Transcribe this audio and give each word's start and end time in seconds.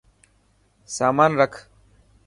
سامان 0.95 1.31
رک. 1.39 1.53